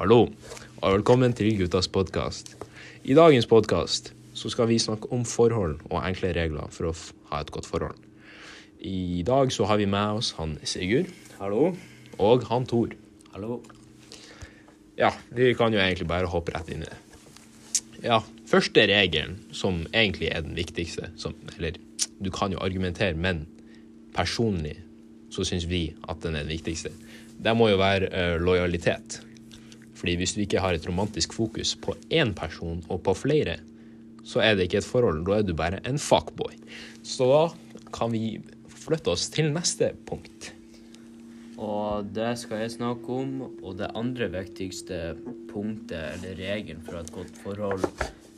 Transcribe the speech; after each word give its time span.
Hallo, 0.00 0.30
og 0.80 0.94
velkommen 0.94 1.34
til 1.36 1.58
Guttas 1.58 1.84
podkast. 1.92 2.54
I 3.04 3.12
dagens 3.12 3.44
podkast 3.44 4.06
skal 4.32 4.70
vi 4.70 4.78
snakke 4.80 5.10
om 5.12 5.26
forhold 5.28 5.74
og 5.90 5.98
enkle 6.00 6.30
regler 6.32 6.72
for 6.72 6.88
å 6.88 6.92
ha 7.28 7.42
et 7.44 7.52
godt 7.52 7.68
forhold. 7.68 7.98
I 8.80 9.20
dag 9.28 9.52
så 9.52 9.68
har 9.68 9.76
vi 9.76 9.90
med 9.92 10.22
oss 10.22 10.32
han 10.38 10.56
Sigurd. 10.64 11.12
Hallo. 11.36 11.74
Og 12.16 12.48
han 12.48 12.64
Tor. 12.64 12.96
Hallo. 13.34 13.60
Ja, 14.96 15.12
vi 15.36 15.52
kan 15.52 15.76
jo 15.76 15.84
egentlig 15.84 16.08
bare 16.08 16.32
hoppe 16.32 16.56
rett 16.56 16.72
inn 16.72 16.88
i 16.88 16.88
det. 16.88 17.00
Ja, 18.00 18.22
første 18.48 18.88
regelen, 18.88 19.42
som 19.52 19.82
egentlig 19.92 20.32
er 20.32 20.48
den 20.48 20.56
viktigste, 20.56 21.12
som, 21.20 21.36
eller 21.58 21.76
du 22.24 22.32
kan 22.32 22.56
jo 22.56 22.64
argumentere, 22.64 23.12
men 23.12 23.44
personlig 24.16 24.78
så 25.28 25.44
syns 25.44 25.68
vi 25.68 25.90
at 26.08 26.24
den 26.24 26.40
er 26.40 26.48
den 26.48 26.56
viktigste. 26.56 26.96
Det 27.36 27.52
må 27.52 27.68
jo 27.68 27.84
være 27.84 28.08
uh, 28.08 28.38
lojalitet. 28.40 29.26
Fordi 30.00 30.16
hvis 30.16 30.32
du 30.34 30.40
ikke 30.44 30.62
har 30.64 30.76
et 30.76 30.86
romantisk 30.88 31.34
fokus 31.36 31.74
på 31.76 31.94
én 32.08 32.32
person 32.36 32.80
og 32.88 33.02
på 33.04 33.14
flere, 33.14 33.58
så 34.24 34.40
er 34.44 34.56
det 34.56 34.68
ikke 34.68 34.80
et 34.80 34.88
forhold, 34.88 35.24
da 35.26 35.40
er 35.40 35.44
du 35.44 35.52
bare 35.56 35.80
en 35.88 36.00
fuckboy. 36.00 36.56
Så 37.04 37.28
da 37.28 37.42
kan 37.92 38.12
vi 38.12 38.40
flytte 38.68 39.12
oss 39.12 39.28
til 39.32 39.52
neste 39.52 39.92
punkt. 40.08 40.52
Og 41.60 42.08
det 42.16 42.32
skal 42.40 42.62
jeg 42.62 42.76
snakke 42.78 43.16
om. 43.20 43.32
Og 43.60 43.76
det 43.76 43.90
andre 43.96 44.30
viktigste 44.32 45.14
punktet, 45.50 46.16
eller 46.16 46.38
regelen 46.38 46.80
for 46.86 47.00
et 47.00 47.12
godt 47.12 47.36
forhold, 47.42 47.84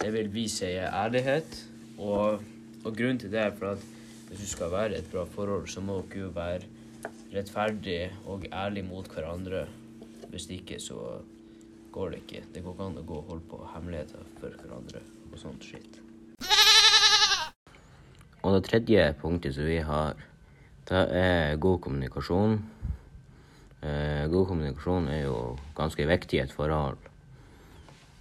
det 0.03 0.11
vil 0.15 0.31
vi 0.35 0.49
si 0.51 0.73
er 0.73 0.91
ærlighet. 0.91 1.59
Og, 1.99 2.43
og 2.83 2.91
grunnen 2.91 3.21
til 3.23 3.31
det 3.31 3.45
er 3.45 3.55
for 3.55 3.77
at 3.77 3.91
hvis 4.33 4.43
du 4.43 4.49
skal 4.49 4.73
være 4.73 4.99
et 4.99 5.11
bra 5.13 5.27
forhold, 5.29 5.69
så 5.69 5.83
må 5.85 6.01
dere 6.11 6.27
jo 6.27 6.33
være 6.35 6.67
rettferdig 7.35 8.11
og 8.27 8.47
ærlig 8.51 8.85
mot 8.89 9.07
hverandre. 9.13 9.67
Hvis 10.33 10.49
ikke, 10.51 10.81
så 10.81 11.21
går 11.93 12.11
det 12.11 12.23
ikke. 12.25 12.43
Det 12.55 12.63
går 12.65 12.75
ikke 12.75 12.89
an 12.89 12.99
å 13.01 13.07
gå 13.07 13.19
og 13.21 13.29
holde 13.31 13.49
på 13.51 13.61
hemmeligheter 13.75 14.27
for 14.41 14.57
hverandre 14.63 15.05
og 15.31 15.39
sånt 15.41 15.67
skitt. 15.67 16.01
Og 18.43 18.57
det 18.57 18.65
tredje 18.67 19.07
punktet 19.21 19.55
som 19.55 19.69
vi 19.69 19.79
har, 19.87 20.19
det 20.89 21.03
er 21.15 21.61
god 21.63 21.79
kommunikasjon. 21.85 22.59
Eh, 23.83 24.25
god 24.33 24.49
kommunikasjon 24.51 25.09
er 25.13 25.25
jo 25.29 25.37
ganske 25.79 26.07
viktig 26.11 26.41
i 26.41 26.43
et 26.43 26.55
forhold. 26.55 26.99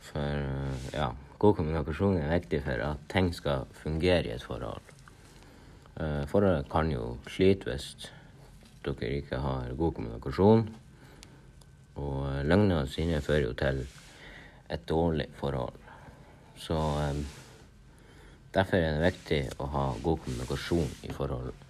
For 0.05 0.37
eh, 0.37 0.85
ja, 0.93 1.09
god 1.41 1.57
kommunikasjon 1.57 2.19
er 2.21 2.35
viktig 2.35 2.61
for 2.67 2.85
at 2.85 3.01
ting 3.09 3.31
skal 3.33 3.65
fungere 3.81 4.29
i 4.29 4.35
et 4.35 4.45
forhold. 4.45 4.93
Eh, 5.97 6.23
forholdet 6.29 6.69
kan 6.69 6.91
jo 6.93 7.15
slite 7.29 7.71
hvis 7.71 8.11
dere 8.85 9.11
ikke 9.21 9.41
har 9.41 9.73
god 9.77 9.97
kommunikasjon. 9.97 10.67
Og 12.01 12.25
løgnene 12.25 12.81
løgner 12.81 12.89
sine 12.89 13.21
fører 13.21 13.45
jo 13.49 13.53
til 13.57 13.83
et 14.71 14.83
dårlig 14.89 15.27
forhold. 15.37 15.77
Så 16.57 16.77
eh, 17.03 17.21
derfor 18.55 18.77
er 18.77 18.97
det 18.97 19.11
viktig 19.11 19.41
å 19.61 19.69
ha 19.75 19.85
god 20.03 20.23
kommunikasjon 20.25 20.89
i 21.07 21.13
forholdet. 21.15 21.67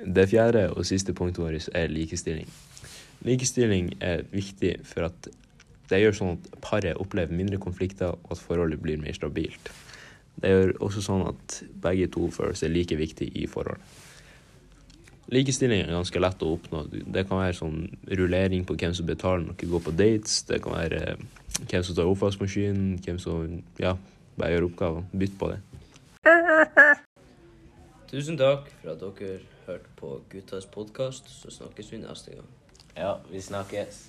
Det 0.00 0.26
fjerde 0.30 0.70
og 0.72 0.86
siste 0.88 1.14
punktet 1.14 1.42
vårt 1.44 1.68
er 1.76 1.92
likestilling. 1.92 2.48
Likestilling 3.26 3.92
er 4.00 4.24
viktig 4.32 4.78
for 4.88 5.10
at 5.10 5.28
det 5.90 5.98
gjør 6.00 6.16
sånn 6.16 6.36
at 6.36 6.60
paret 6.62 6.98
opplever 7.02 7.34
mindre 7.34 7.58
konflikter, 7.60 8.14
og 8.14 8.36
at 8.36 8.42
forholdet 8.42 8.80
blir 8.82 9.00
mer 9.02 9.16
stabilt. 9.16 9.72
Det 10.40 10.52
gjør 10.52 10.76
også 10.86 11.02
sånn 11.04 11.24
at 11.28 11.56
begge 11.82 12.06
to 12.14 12.30
føler 12.32 12.56
seg 12.56 12.72
like 12.72 12.96
viktig 12.96 13.28
i 13.36 13.48
forholdet. 13.50 13.82
Likestilling 15.30 15.84
er 15.84 15.92
ganske 15.94 16.20
lett 16.22 16.40
å 16.42 16.54
oppnå. 16.56 16.84
Det 16.90 17.22
kan 17.28 17.38
være 17.38 17.54
sånn 17.54 17.84
rullering 18.18 18.64
på 18.66 18.74
hvem 18.74 18.94
som 18.98 19.06
betaler 19.06 19.44
når 19.44 19.58
dere 19.60 19.70
går 19.70 19.84
på 19.86 19.94
dates. 19.94 20.40
Det 20.48 20.58
kan 20.64 20.74
være 20.74 21.02
eh, 21.12 21.20
hvem 21.60 21.84
som 21.86 21.98
tar 21.98 22.10
oppvaskmaskinen, 22.10 22.96
hvem 23.04 23.20
som 23.22 23.60
ja, 23.78 23.94
bare 24.34 24.56
gjør 24.56 24.66
oppgaver. 24.72 25.06
Bytt 25.14 25.36
på 25.38 25.52
det. 25.52 25.60
Tusen 28.10 28.40
takk 28.40 28.66
for 28.80 28.90
at 28.90 29.04
dere 29.04 29.36
hørte 29.68 29.94
på 30.00 30.16
Guttas 30.32 30.66
podkast. 30.66 31.30
Så 31.30 31.54
snakkes 31.60 31.92
vi 31.94 32.02
neste 32.02 32.34
gang. 32.34 32.50
Ja, 32.96 33.12
vi 33.30 33.42
snakkes. 33.44 34.08